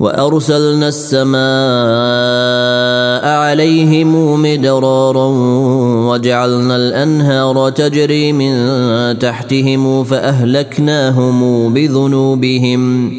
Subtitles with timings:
[0.00, 1.34] وأرسلنا السماء
[3.38, 5.26] عليهم مدرارا
[6.10, 8.54] وجعلنا الأنهار تجري من
[9.18, 13.12] تحتهم فأهلكناهم بذنوبهم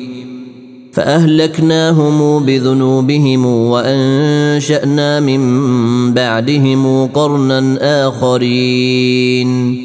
[0.93, 9.84] فأهلكناهم بذنوبهم وأنشأنا من بعدهم قرنا آخرين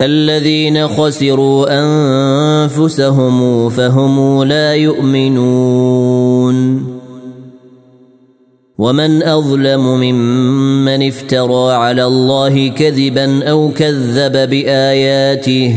[0.00, 6.58] الذين خسروا أنفسهم فهم لا يؤمنون.
[8.78, 15.76] ومن أظلم ممن افترى على الله كذبا أو كذب بآياته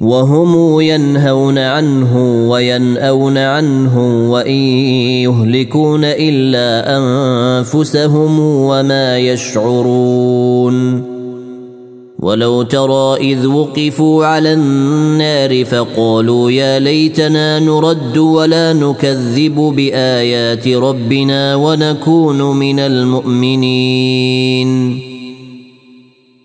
[0.00, 4.60] وهم ينهون عنه وينأون عنه وإن
[5.28, 11.02] يهلكون إلا أنفسهم وما يشعرون.
[12.18, 22.56] ولو ترى إذ وقفوا على النار فقالوا يا ليتنا نرد ولا نكذب بآيات ربنا ونكون
[22.56, 24.20] من المؤمنين.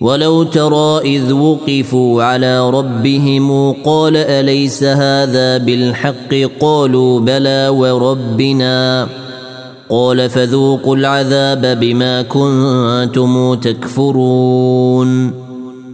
[0.00, 9.08] ولو ترى إذ وقفوا على ربهم قال أليس هذا بالحق قالوا بلى وربنا
[9.90, 15.32] قال فذوقوا العذاب بما كنتم تكفرون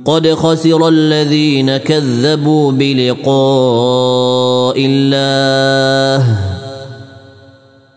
[0.05, 3.27] قد خسر الذين كذبوا بلقاء
[4.79, 6.56] الله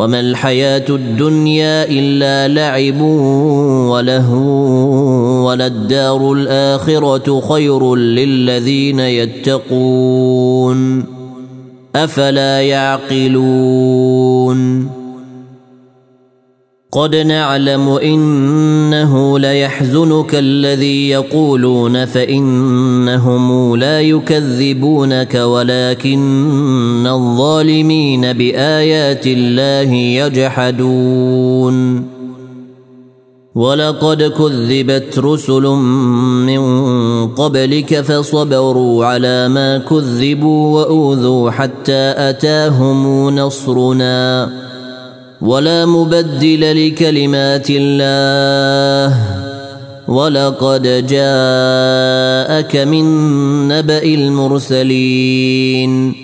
[0.00, 3.00] وما الحياة الدنيا إلا لعب
[3.90, 4.40] ولهو
[5.48, 11.04] وللدار الآخرة خير للذين يتقون
[11.96, 14.60] أفلا يعقلون
[16.92, 31.76] قد نعلم إنه ليحزنك الذي يقولون فإنهم لا يكذبونك ولكن الظالمين بآيات الله يجحدون.
[33.54, 35.62] ولقد كذبت رسل
[36.46, 36.62] من
[37.26, 44.69] قبلك فصبروا على ما كذبوا وأوذوا حتى أتاهم نصرنا.
[45.40, 49.16] ولا مبدل لكلمات الله.
[50.08, 53.04] ولقد جاءك من
[53.68, 56.14] نبأ المرسلين.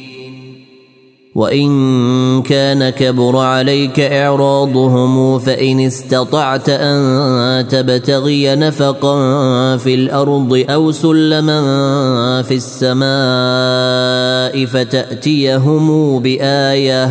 [1.35, 9.17] وإن كان كبر عليك إعراضهم فإن استطعت أن تبتغي نفقا
[9.77, 13.07] في الأرض أو سلما في السماء
[14.67, 17.11] فتأتيهم بآية.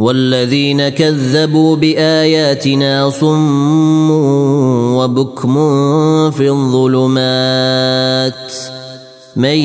[0.00, 4.10] والذين كذبوا بآياتنا صم
[4.96, 5.54] وبكم
[6.30, 8.52] في الظلمات.
[9.36, 9.58] من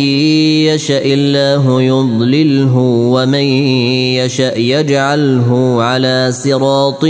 [0.67, 2.77] يشاء الله يضلله
[3.11, 3.47] ومن
[4.19, 7.05] يشاء يجعله على صراط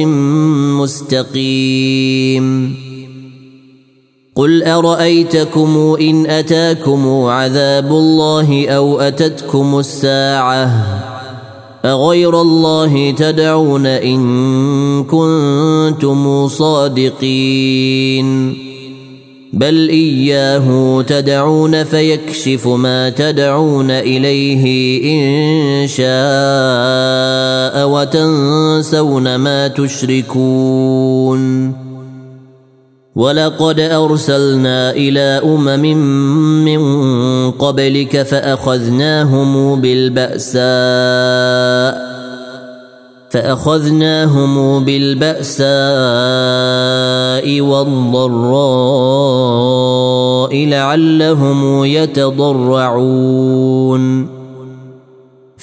[0.82, 2.76] مستقيم.
[4.36, 11.15] قل أرأيتكم إن أتاكم عذاب الله أو أتتكم الساعة؟
[11.86, 18.26] اغير الله تدعون ان كنتم صادقين
[19.54, 24.66] بل اياه تدعون فيكشف ما تدعون اليه
[25.14, 26.06] ان شاء
[27.90, 31.46] وتنسون ما تشركون
[33.16, 35.98] ولقد أرسلنا إلى أمم
[36.66, 36.82] من
[37.52, 40.66] قبلك فأخذناهم بالبأساء
[43.30, 45.66] فأخذناهم بالبأساء
[47.62, 48.26] والضراء
[50.68, 53.16] لعلهم يتضرعون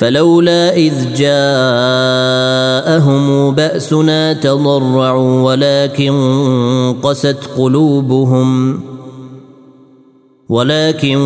[0.02, 1.54] فلولا إذ جاءهم
[3.54, 6.14] بأسنا تضرعوا ولكن
[7.02, 8.92] قست قلوبهم ۖ
[10.52, 11.18] ولكن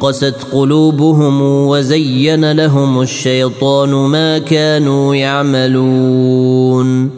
[0.00, 7.10] قست قلوبهم وزين لهم الشيطان ما كانوا يعملون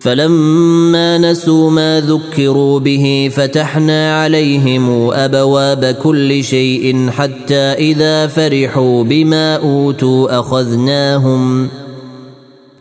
[0.00, 10.40] فلما نسوا ما ذكروا به فتحنا عليهم أبواب كل شيء حتى إذا فرحوا بما أوتوا
[10.40, 11.68] أخذناهم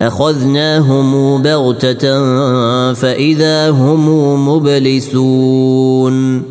[0.02, 2.24] أخذناهم بغتة
[2.94, 4.10] فإذا هم
[4.50, 6.44] مبلسون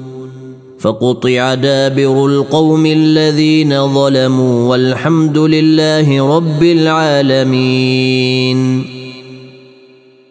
[0.81, 8.17] فقطع دابر القوم الذين ظلموا والحمد لله رب العالمين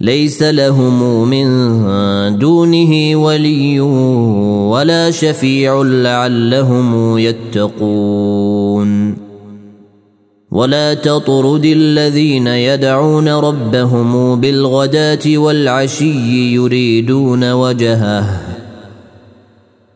[0.00, 1.46] ليس لهم من
[2.38, 3.80] دونه ولي
[4.70, 9.16] ولا شفيع لعلهم يتقون.
[10.50, 18.55] ولا تطرد الذين يدعون ربهم بالغداة والعشي يريدون وجهه.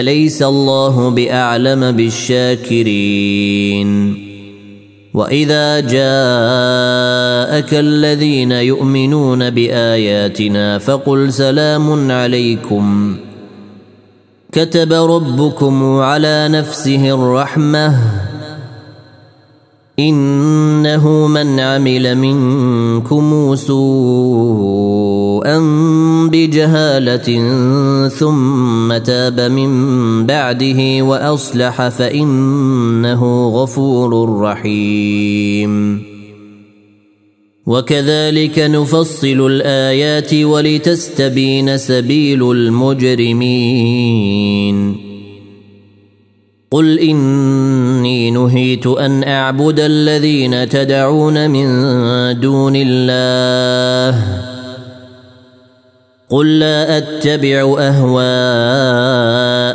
[0.00, 3.90] أليس الله بأعلم بالشاكرين؟
[5.14, 13.16] وإذا جاءك الذين يؤمنون بآياتنا فقل سلام عليكم.
[14.52, 17.94] كتب ربكم على نفسه الرحمة.
[19.98, 25.58] إنه من عمل منكم سوءا
[26.28, 27.28] بجهالة
[28.08, 36.02] ثم تاب من بعده وأصلح فإنه غفور رحيم.
[37.66, 43.94] وكذلك نفصل الآيات ولتستبين سبيل المجرمين.
[46.70, 46.98] قل
[48.30, 51.66] نهيت أن أعبد الذين تدعون من
[52.40, 54.18] دون الله.
[56.30, 57.76] قل لا أتبع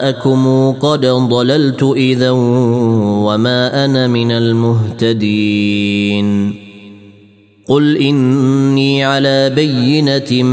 [0.04, 5.50] أهواءكم قد ضللت إذا وما أنا من المهتدين.
[7.68, 10.44] قل إني على بينة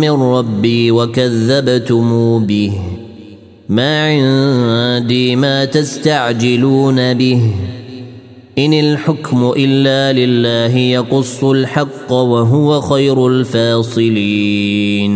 [0.00, 2.91] من ربي وكذبتم به.
[3.72, 7.50] ما عندي ما تستعجلون به.
[8.58, 15.12] إن الحكم إلا لله يقص الحق وهو خير الفاصلين.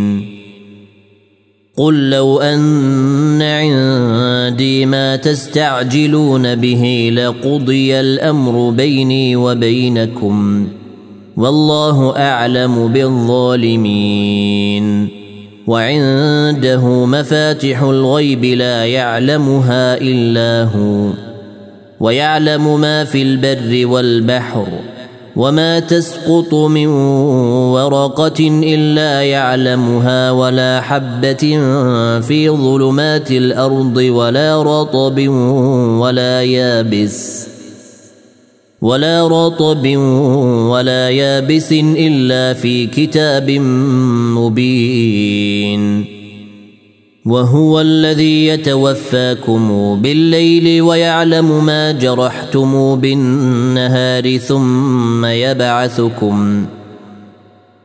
[1.76, 10.68] قل لو أن عندي ما تستعجلون به لقضي الأمر بيني وبينكم.
[11.36, 14.06] والله أعلم بالظالمين.
[15.66, 21.10] وعنده مفاتح الغيب لا يعلمها إلا هو
[22.00, 24.66] ويعلم ما في البر والبحر
[25.36, 26.86] وما تسقط من
[27.76, 31.44] ورقة إلا يعلمها ولا حبة
[32.20, 35.28] في ظلمات الأرض ولا رطب
[35.98, 37.48] ولا يابس.
[38.86, 39.96] ولا رطب
[40.70, 43.50] ولا يابس إلا في كتاب
[44.38, 46.04] مبين.
[47.26, 49.62] وهو الذي يتوفاكم
[50.02, 56.66] بالليل ويعلم ما جرحتم بالنهار ثم يبعثكم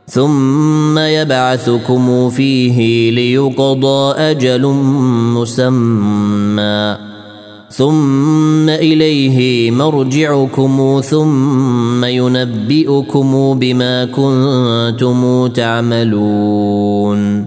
[0.07, 4.67] ثم يبعثكم فيه ليقضى أجل
[5.33, 7.10] مسمى.
[7.71, 17.45] ثم إليه مرجعكم ثم ينبئكم بما كنتم تعملون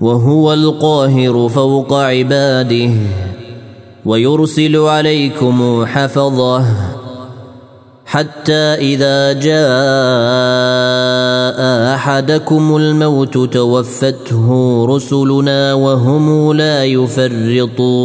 [0.00, 2.90] وهو القاهر فوق عباده
[4.04, 6.64] ويرسل عليكم حفظه
[8.06, 9.56] حتى إذا جاء
[11.94, 17.96] أحدكم الموت توفته رسلنا وهم لا يفرطون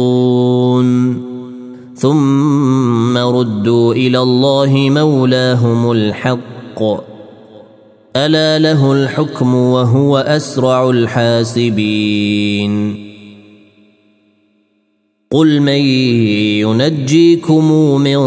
[2.02, 6.82] ثم ردوا إلى الله مولاهم الحق.
[8.16, 13.01] ألا له الحكم وهو أسرع الحاسبين.
[15.32, 15.80] قل من
[16.60, 18.18] ينجيكم من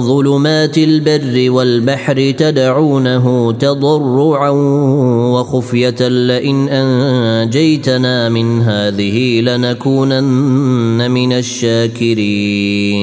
[0.00, 4.50] ظلمات البر والبحر تدعونه تضرعا
[5.34, 13.02] وخفية لئن أنجيتنا من هذه لنكونن من الشاكرين.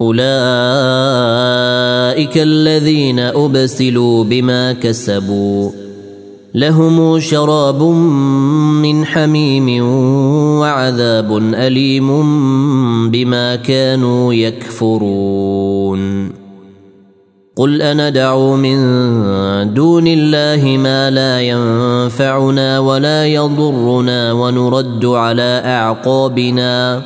[0.00, 0.28] اولئك
[2.38, 5.70] الذين ابسلوا بما كسبوا
[6.54, 9.82] لهم شراب من حميم
[10.60, 12.08] وعذاب اليم
[13.10, 16.32] بما كانوا يكفرون
[17.56, 18.78] قل اندعو من
[19.74, 27.02] دون الله ما لا ينفعنا ولا يضرنا ونرد على اعقابنا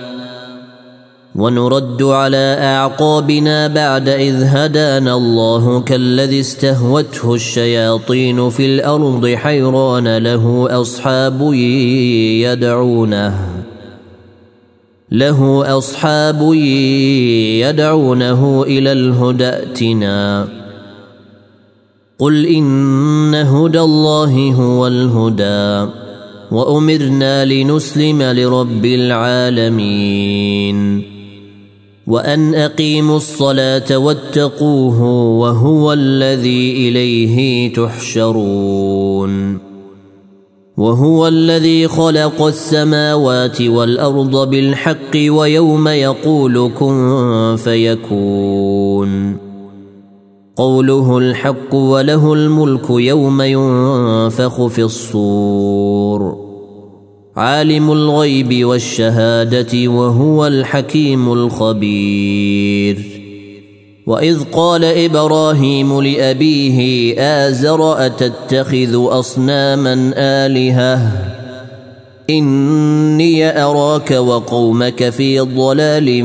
[1.37, 11.53] ونرد على أعقابنا بعد إذ هدانا الله كالذي استهوته الشياطين في الأرض حيران له أصحاب
[12.45, 13.63] يدعونه
[15.13, 16.55] له أصحاب
[17.61, 20.49] يدعونه إلى الهدى ائتنا.
[22.19, 25.91] قل إن هدى الله هو الهدى
[26.51, 29.93] وأمرنا لنسلم لرب العالمين.
[32.13, 35.03] وأن أقيموا الصلاة واتقوه
[35.39, 39.59] وهو الذي إليه تحشرون.
[40.77, 49.37] وهو الذي خلق السماوات والأرض بالحق ويوم يقول كن فيكون.
[50.57, 56.42] قوله الحق وله الملك يوم ينفخ في الصور.
[57.37, 62.99] عالم الغيب والشهادة وهو الحكيم الخبير.
[64.07, 71.13] وإذ قال إبراهيم لأبيه آزر أتتخذ أصناما آلهة؟
[72.31, 76.25] إني أراك وقومك في ضلال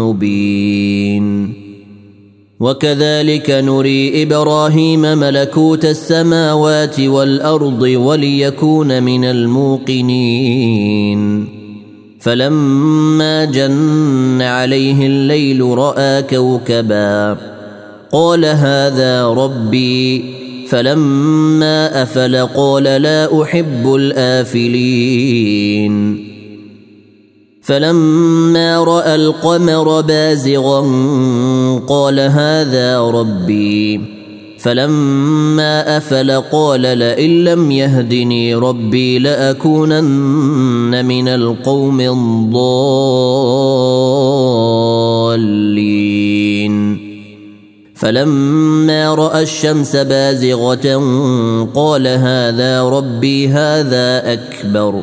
[0.00, 1.57] مبين.
[2.60, 11.18] وكذلك نري إبراهيم ملكوت السماوات والأرض وليكون من الموقنين.
[12.20, 17.36] فلما جن عليه الليل رأى كوكبا
[18.12, 20.24] قال هذا ربي.
[20.68, 25.48] فلما أفل قال لا أحب الآفلين.
[27.68, 30.80] فلما رأى القمر بازغا
[31.88, 34.00] قال هذا ربي.
[34.58, 42.68] فلما أفل قال لئن لم يهدني ربي لأكونن من القوم الضالين.
[47.94, 51.02] فلما رأى الشمس بازغة
[51.74, 55.02] قال هذا ربي هذا أكبر.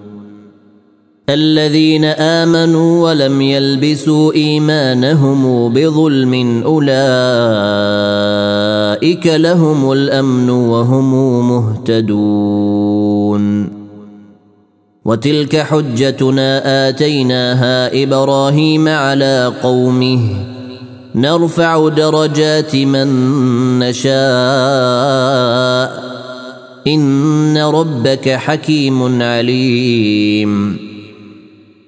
[1.29, 6.87] الذين آمنوا ولم يلبسوا إيمانهم بظلم أولئك
[9.27, 13.71] لهم الأمن وهم مهتدون.
[15.05, 20.29] وتلك حجتنا آتيناها إبراهيم على قومه.
[21.15, 23.07] نرفع درجات من
[23.79, 24.11] نشاء.
[26.87, 30.90] إن ربك حكيم عليم.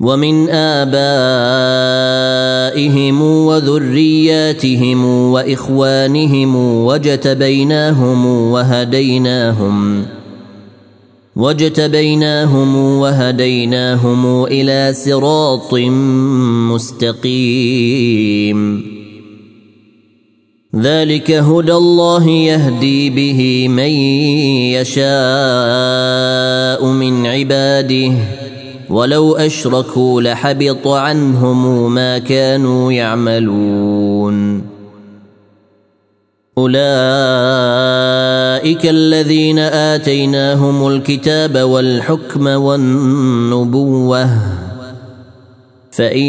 [0.00, 0.92] ومن آبائهم
[3.22, 10.06] وذرياتهم وإخوانهم وجتبيناهم وهديناهم
[11.36, 15.74] وجتبيناهم وهديناهم إلى صراط
[16.72, 18.60] مستقيم.
[20.76, 23.90] ذلك هدى الله يهدي به من
[24.80, 25.06] يشاء
[26.86, 28.39] من عباده.
[28.90, 34.62] ولو أشركوا لحبط عنهم ما كانوا يعملون.
[36.58, 36.80] أولئك
[38.86, 44.28] الذين آتيناهم الكتاب والحكم والنبوة
[45.90, 46.22] فإن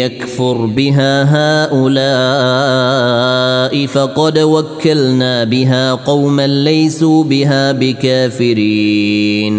[0.00, 1.24] يكفر بها
[1.68, 2.66] هؤلاء
[3.86, 9.58] فقد وكلنا بها قوما ليسوا بها بكافرين.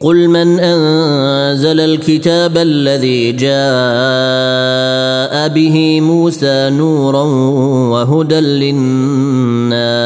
[0.00, 3.48] قل من أنزل الكتاب الذي جاء
[5.48, 7.22] به موسى نورا
[7.90, 9.96] وهدى للناس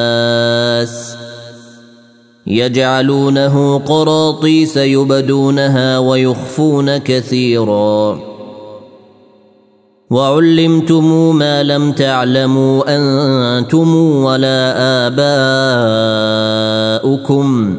[2.46, 8.20] يجعلونه قراطيس يبدونها ويخفون كثيرا
[10.10, 14.74] وعلمتم ما لم تعلموا أنتم ولا
[17.06, 17.78] آباؤكم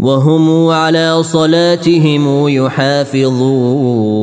[0.00, 4.20] وهم على صلاتهم يحافظون.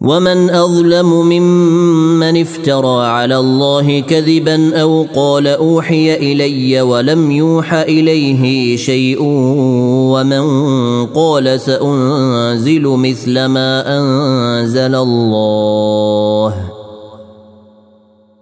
[0.00, 9.18] ومن أظلم ممن افترى على الله كذبا أو قال أوحي إلي ولم يوح إليه شيء
[10.12, 10.44] ومن
[11.06, 16.67] قال سأنزل مثل ما أنزل الله.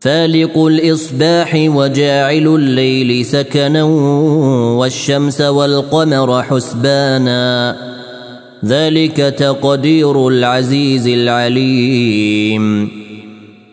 [0.00, 3.82] فالق الإصباح وجاعل الليل سكنا
[4.78, 7.76] والشمس والقمر حسبانا.
[8.64, 12.90] ذلك تقدير العزيز العليم.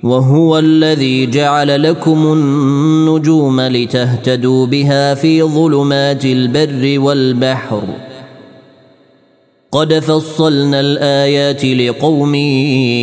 [0.03, 7.83] وهو الذي جعل لكم النجوم لتهتدوا بها في ظلمات البر والبحر.
[9.71, 12.35] قد فصلنا الآيات لقوم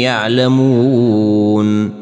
[0.03, 2.02] يعلمون.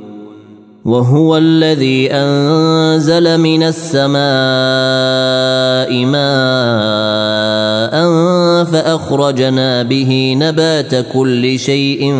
[0.85, 4.21] وهو الذي أنزل من السماء
[6.05, 7.93] ماء
[8.65, 12.13] فأخرجنا به نبات كل شيء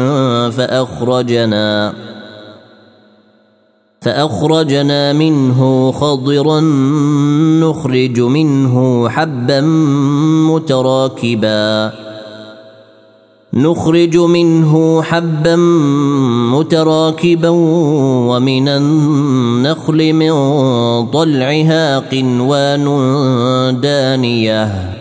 [0.51, 1.93] فأخرجنا
[4.01, 6.59] فأخرجنا منه خضرا
[7.61, 9.61] نخرج منه حبا
[10.51, 11.91] متراكبا
[13.53, 15.55] نخرج منه حبا
[16.55, 17.49] متراكبا
[18.29, 20.31] ومن النخل من
[21.11, 22.85] طلعها قنوان
[23.81, 25.00] دانية.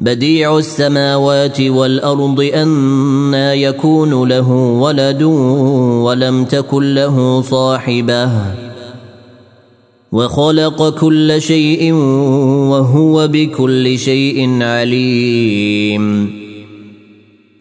[0.00, 5.22] بديع السماوات والأرض أنا يكون له ولد
[6.02, 8.30] ولم تكن له صاحبة.
[10.12, 11.92] وخلق كل شيء
[12.72, 16.45] وهو بكل شيء عليم.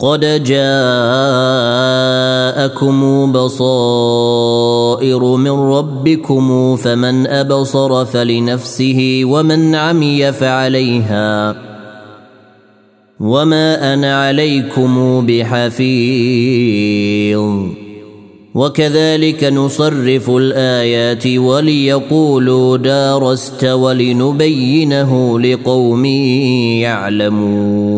[0.00, 0.62] قد جاءكم
[3.32, 11.56] بصائر من ربكم فمن أبصر فلنفسه ومن عمي فعليها
[13.20, 15.88] وما أنا عليكم بحفيظ.
[18.54, 26.04] وكذلك نصرف الآيات وليقولوا دارست ولنبينه لقوم
[26.84, 27.97] يعلمون.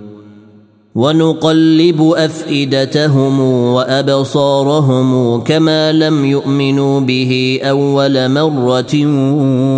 [0.95, 3.39] ونقلب أفئدتهم
[3.73, 9.05] وأبصارهم كما لم يؤمنوا به أول مرة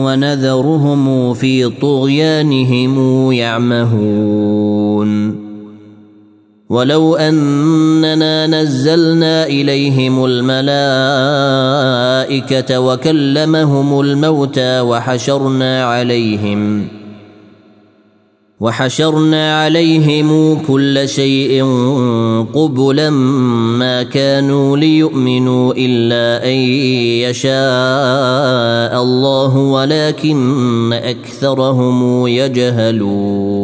[0.05, 5.03] ونذرهم في طغيانهم يعمهون.
[6.69, 10.69] ولو أننا نزلنا إليهم الملائكة
[12.79, 16.87] وكلمهم الموتى وحشرنا عليهم
[18.63, 21.63] وحشرنا عليهم كل شيء
[22.53, 23.09] قبلا
[23.79, 26.57] ما كانوا ليؤمنوا إلا أن
[27.27, 33.63] يشاء الله ولكن أكثرهم يجهلون.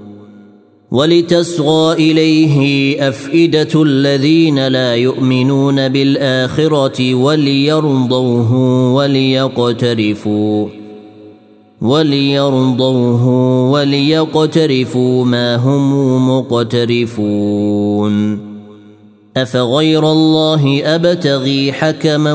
[0.91, 8.53] ولتصغى إليه أفئدة الذين لا يؤمنون بالآخرة وليرضوه
[8.93, 10.67] وليقترفوا
[11.81, 13.27] وليرضوه
[13.71, 18.11] وليقترفوا ما هم مقترفون
[19.37, 22.33] أفغير الله أبتغي حكما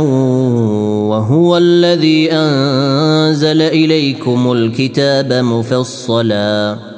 [1.08, 6.95] وهو الذي أنزل إليكم الكتاب مفصلا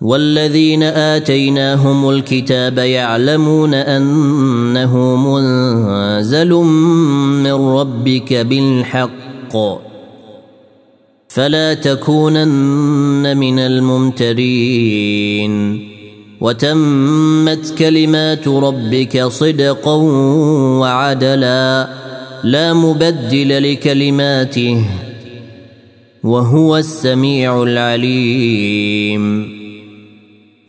[0.00, 6.50] والذين آتيناهم الكتاب يعلمون أنه منزل
[7.44, 9.56] من ربك بالحق.
[11.28, 14.30] فلا تكونن من الممترين.
[16.40, 19.94] وتمت كلمات ربك صدقا
[20.80, 21.88] وعدلا.
[22.44, 24.84] لا مبدل لكلماته.
[26.24, 29.59] وهو السميع العليم.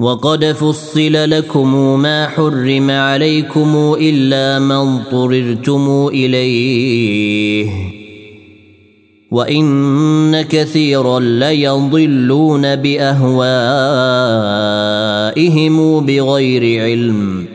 [0.00, 7.70] وقد فصل لكم ما حرم عليكم إلا ما اضطررتم إليه.
[9.30, 13.26] وإن كثيرا ليضلون بأهوائهم
[16.06, 17.46] بغير علم.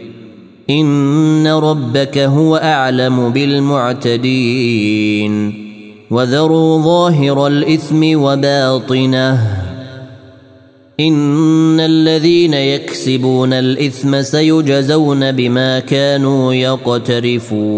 [0.69, 4.53] إن ربك هو أعلم بالمعتدين.
[6.11, 9.64] وذروا ظاهر الإثم وباطنه.
[10.99, 17.75] إن الذين يكسبون الإثم سيجزون بما كانوا يقترفون.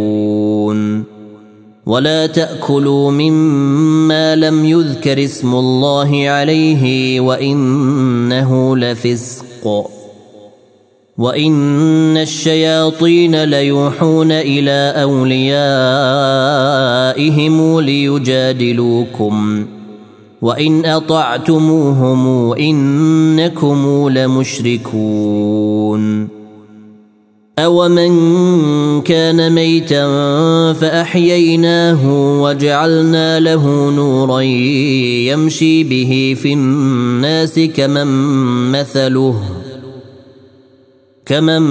[1.85, 9.87] ولا تأكلوا مما لم يذكر اسم الله عليه وإنه لفسق.
[11.17, 15.39] وإن الشياطين ليوحون إلى أوليائهم
[17.79, 19.67] ليجادلوكم.
[20.41, 25.57] وان اطعتموهم انكم لمشركون
[27.59, 30.03] اومن كان ميتا
[30.73, 31.99] فاحييناه
[32.41, 38.07] وجعلنا له نورا يمشي به في الناس كمن
[38.71, 39.41] مثله
[41.25, 41.61] كمن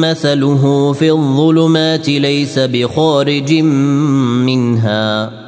[0.00, 3.54] مثله في الظلمات ليس بخارج
[4.44, 5.47] منها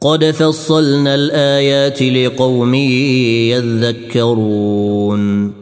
[0.00, 2.74] قد فصلنا الآيات لقوم
[4.14, 5.52] يذكرون.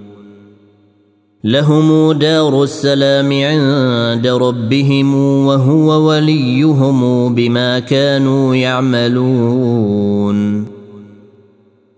[1.45, 5.15] لهم دار السلام عند ربهم
[5.47, 10.37] وهو وليهم بما كانوا يعملون.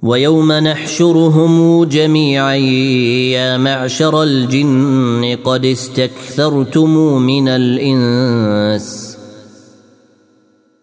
[0.02, 2.54] ويوم نحشرهم جميعا
[3.34, 9.07] يا معشر الجن قد استكثرتم من الإنس.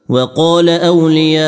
[0.10, 1.40] وقال أولياؤهم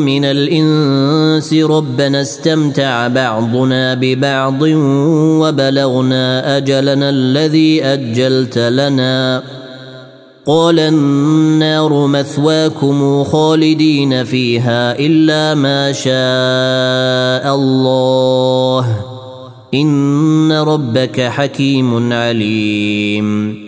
[0.00, 4.62] من الإنس ربنا استمتع بعضنا ببعض
[5.42, 9.42] وبلغنا أجلنا الذي أجلت لنا.
[10.46, 19.04] قال النار مثواكم خالدين فيها إلا ما شاء الله.
[19.74, 23.67] إن ربك حكيم عليم.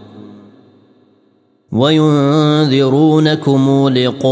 [1.71, 4.25] وينذرونكم لقاء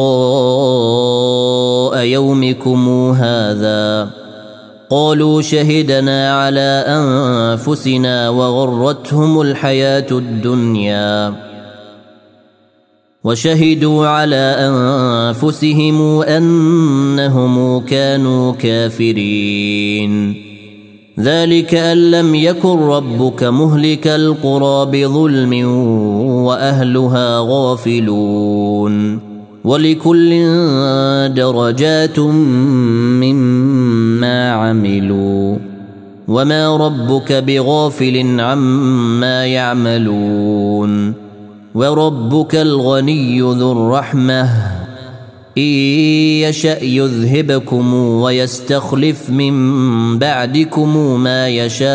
[2.04, 4.10] يومكم هذا.
[4.90, 11.34] قالوا شهدنا على أنفسنا وغرتهم الحياة الدنيا.
[13.24, 20.36] وشهدوا على أنفسهم أنهم كانوا كافرين.
[21.20, 25.54] ذلك أن لم يكن ربك مهلك القرى بظلم
[26.50, 29.20] وأهلها غافلون
[29.64, 30.30] ولكل
[31.34, 32.20] درجات
[33.20, 35.58] مما عملوا
[36.28, 41.14] وما ربك بغافل عما يعملون
[41.76, 44.50] وربك الغني ذو الرحمة
[45.58, 45.64] إن
[46.44, 49.54] يشأ يذهبكم ويستخلف من
[50.20, 51.90] بعدكم ما يشاء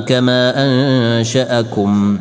[0.00, 2.18] كما أنشأكم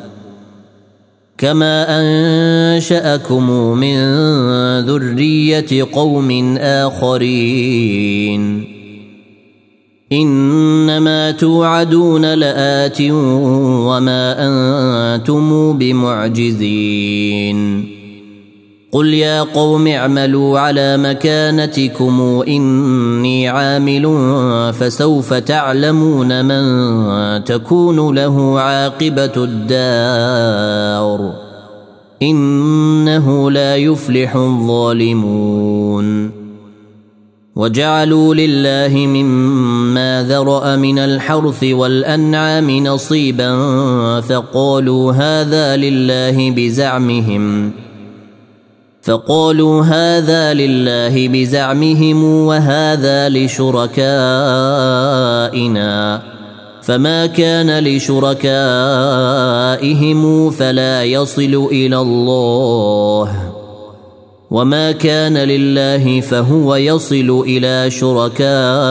[1.37, 3.97] كما انشاكم من
[4.79, 8.63] ذريه قوم اخرين
[10.11, 17.57] انما توعدون لات وما أنتم بمعجزين
[18.91, 24.03] قل يا قوم اعملوا على مكانتكم اني عامل
[24.73, 31.33] فسوف تعلمون من تكون له عاقبه الدار
[32.21, 36.31] انه لا يفلح الظالمون
[37.55, 43.51] وجعلوا لله مما ذرا من الحرث والانعام نصيبا
[44.21, 47.71] فقالوا هذا لله بزعمهم
[49.07, 54.21] فقالوا هذا لله بزعمهم وهذا لشركائنا.
[56.81, 58.49] فما كان لشركائهم
[60.49, 63.53] فلا يصل إلى الله.
[64.51, 68.81] وما كان لله فهو يصل إلى شركائهم.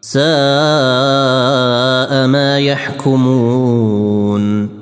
[0.00, 0.22] ساء
[2.26, 4.81] ما يحكمون.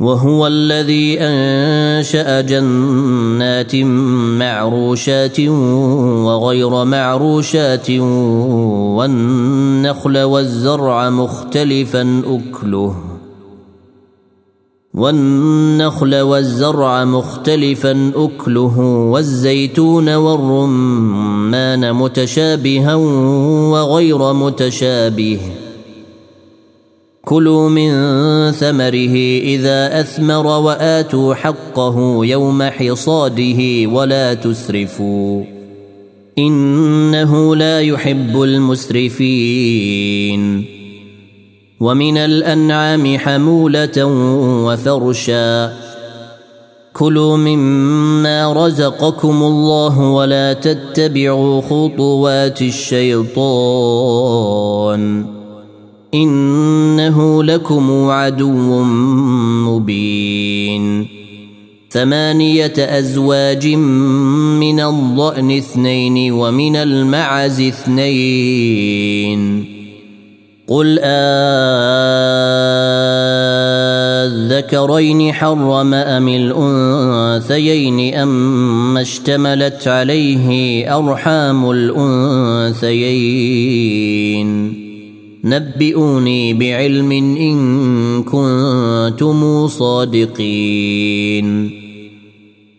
[0.00, 3.76] وهو الذي أنشأ جنات
[4.40, 7.90] معروشات وغير معروشات
[8.98, 12.94] والنخل والزرع مختلفا أكله.
[14.94, 18.78] والنخل والزرع مختلفا أكله
[19.12, 25.40] والزيتون والرمان متشابها وغير متشابه.
[27.24, 27.90] كلوا من
[28.52, 35.44] ثمره إذا أثمر وآتوا حقه يوم حصاده ولا تسرفوا
[36.38, 39.84] إنه لا يحب المسرفين
[41.80, 44.04] ومن الأنعام حمولة
[44.66, 45.72] وفرشا
[46.92, 54.04] كلوا مما رزقكم الله ولا تتبعوا خطوات الشيطان
[56.14, 58.82] إنه لكم عدو
[59.68, 61.06] مبين.
[61.90, 69.64] ثمانية أزواج من الضأن اثنين ومن المعز اثنين.
[70.68, 70.98] قل
[74.24, 82.84] الذكرين حرم أم الأنثيين اما اشتملت عليه أرحام الأنثيين؟
[85.44, 91.70] نبئوني بعلم إن كنتم صادقين.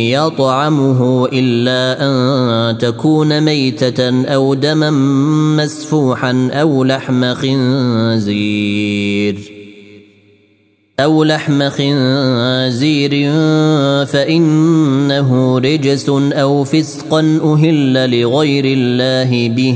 [0.07, 4.91] يطعمه الا ان تكون ميته أو دما
[5.57, 8.79] مسفوحا أو لحم خنزير
[10.99, 13.11] أو لحم خنزير
[14.05, 19.75] فإنه رجس أو فسقا أهل لغير الله به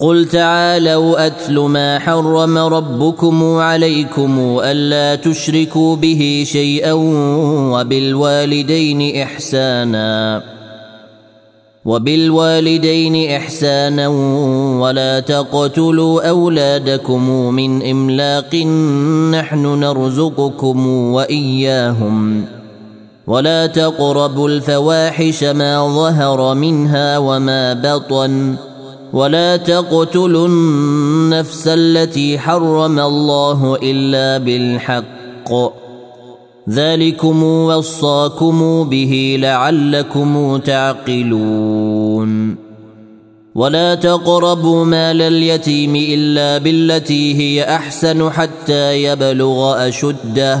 [0.00, 6.92] قل تعالوا أتل ما حرم ربكم عليكم ألا تشركوا به شيئا
[7.72, 10.42] وبالوالدين إحسانا
[11.84, 14.08] وبالوالدين إحسانا
[14.78, 18.54] ولا تقتلوا أولادكم من إملاق
[19.34, 22.44] نحن نرزقكم وإياهم.
[23.28, 28.56] ولا تقربوا الفواحش ما ظهر منها وما بطن
[29.12, 35.52] ولا تقتلوا النفس التي حرم الله إلا بالحق.
[36.70, 42.56] ذلكم وصاكم به لعلكم تعقلون.
[43.54, 50.60] ولا تقربوا مال اليتيم إلا بالتي هي أحسن حتى يبلغ أشده.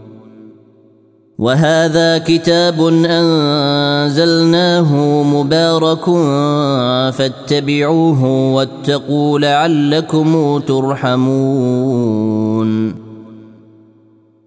[1.41, 4.89] وهذا كتاب أنزلناه
[5.23, 6.05] مبارك
[7.17, 8.23] فاتبعوه
[8.53, 11.91] واتقوا لعلكم ترحمون.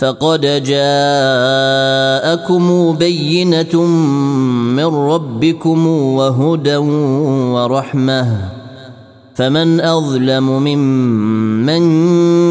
[0.00, 2.16] فقد جاءكم
[2.96, 3.82] بينه
[4.76, 6.76] من ربكم وهدى
[7.56, 8.38] ورحمه
[9.34, 11.82] فمن اظلم ممن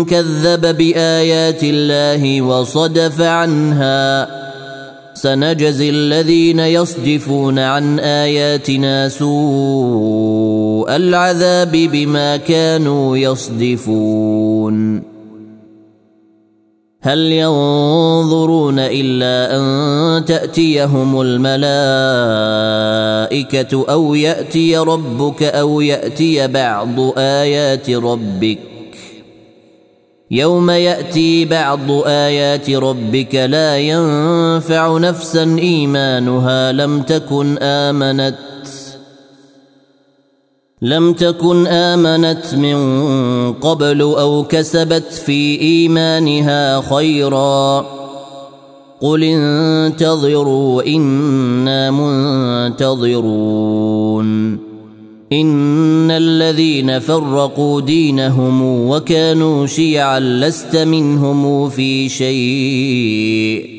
[0.05, 4.29] كذب بايات الله وصدف عنها
[5.13, 15.09] سنجزي الذين يصدفون عن اياتنا سوء العذاب بما كانوا يصدفون
[17.01, 21.51] هل ينظرون إلا أن تأتيهم الملائكة
[23.91, 28.59] أو يأتي ربك أو يأتي بعض آيات ربك؟
[30.31, 38.48] يوم يأتي بعض آيات ربك لا ينفع نفسا إيمانها لم تكن آمنت.
[40.81, 42.77] لم تكن آمنت من
[43.53, 47.85] قبل أو كسبت في إيمانها خيرا.
[49.01, 53.19] قل انتظروا إنا منتظرون.
[55.33, 63.78] إن الذين فرقوا دينهم وكانوا شيعا لست منهم في شيء.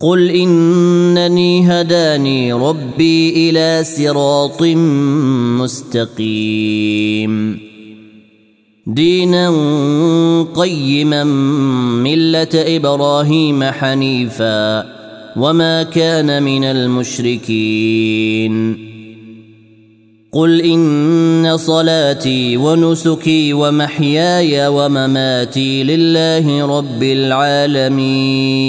[0.00, 4.62] قل إنني هداني ربي إلى صراط
[5.62, 7.60] مستقيم.
[8.86, 9.50] دينا
[10.56, 11.24] قيما
[12.04, 14.84] ملة إبراهيم حنيفا
[15.36, 18.08] وما كان من المشركين.
[20.32, 28.68] قل إن صلاتي ونسكي ومحياي ومماتي لله رب العالمين.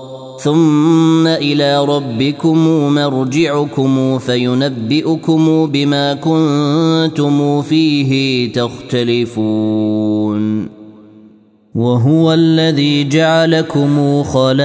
[0.43, 10.01] ثم إلى ربكم مرجعكم فينبئكم بما كنتم فيه تختلفون.
[11.75, 14.59] وهو الذي جعلكم خلائف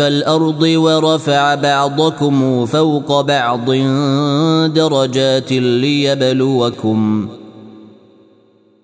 [0.00, 3.70] الأرض ورفع بعضكم فوق بعض
[4.74, 7.28] درجات ليبلوكم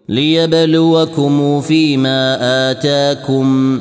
[0.09, 2.39] ليبلوكم فيما
[2.71, 3.81] آتاكم